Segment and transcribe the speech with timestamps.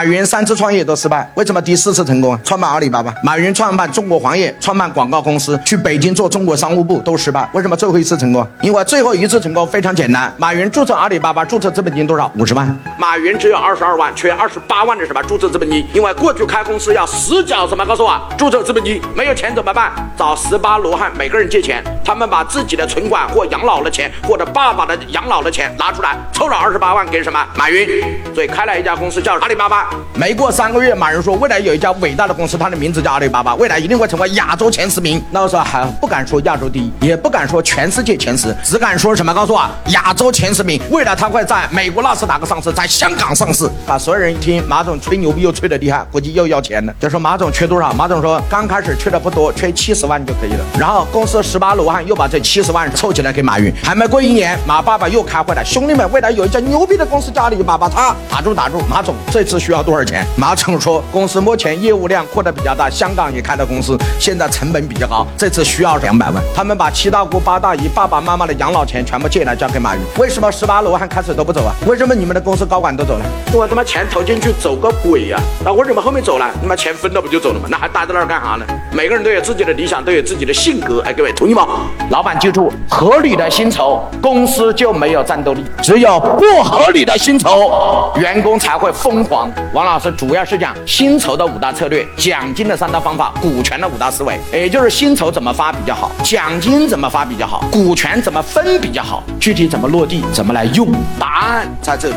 [0.00, 2.34] 马云三次创业都失败，为什么第四次成功？
[2.42, 8.46] 创办阿里巴巴，马云创办中国黄页，创办广告公司，去北京做中国商务部都失败，为什么最后一次成功？
[8.62, 12.32] 因为最后一次成功非常简单，马云注册阿里巴巴注册资本金多少？
[12.38, 12.66] 五十万，
[12.96, 15.86] 马云只有二十二万，缺二十八万的什么注册资本金？
[15.92, 17.84] 因为过去开公司要死缴什么？
[17.84, 19.92] 告诉我，注册资本金，没有钱怎么办？
[20.16, 27.44] 找十八罗汉每个人借钱，他们把自己的存款或养老的钱，或者爸爸的养老的钱拿出来，凑了二十八万给什么？
[27.54, 28.02] 马云，
[28.34, 29.90] 所以开了一家公司叫阿里巴巴。
[30.14, 35.22] 没过三个月，马云说未来有一家伟大的公司，它的名字叫阿里巴巴，未来一定会成为亚洲前十名。
[35.30, 39.32] 那个时候还不敢说亚洲第一，也不敢说全世界前十，只敢说什么？
[39.32, 40.80] 告诉我，亚洲前十名。
[40.90, 43.68] 未来它会在美国纳斯达克上市，在香港上市。
[43.86, 46.94] 把所有人一听，马总吹牛逼又吹得厉害，估计又要钱了。
[47.00, 47.92] 就说马总缺多少？
[47.92, 50.64] 马总说刚开始缺的不多，缺七十万就可以了。
[50.78, 53.72] 然后公司十八楼 汉又把这七十万凑起来给马云。
[53.82, 60.26] 还没过一年，马爸爸又开会了，兄弟们，未来有一家牛逼的公司叫阿里巴巴，他打住打住，马总这次需要多少钱？
[60.36, 66.42] 马总说，公司目前业务量扩得比较大，香港也开了公司，现在成本比较高，这次需要两百万。
[66.54, 70.02] 他们把七大姑八大姨、爸爸妈妈的养老钱全部借来交给马云。
[70.18, 71.74] 为什么十八罗汉开始都不走啊？
[71.86, 73.24] 为什么你们的公司高管都走了？
[73.52, 75.40] 我他妈钱投进去走个鬼呀！
[75.64, 76.50] 那我怎么后面走了？
[76.60, 77.66] 你妈钱分了不就走了吗？
[77.70, 78.64] 那还待在那儿干啥呢？
[78.92, 81.00] 每个人都有自己的理想，都有自己的性格。
[81.02, 81.79] 哎，各位同意吗？
[82.10, 89.50] 老板记住，合理的薪酬，公司就没有战斗力；只有不合理的薪酬，员工才会疯狂。
[89.72, 102.14] 王老师主要是讲薪酬的五大策略、奖金的三大方法、股权的五大思维，也就是薪酬怎么发比较好，奖金怎么发比较好，股权怎么分比较好，具体怎么落地，怎么来用，答案在这里。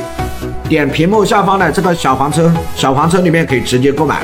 [0.68, 4.24] 点屏幕下方的这个小黄车，小黄车里面可以直接购买。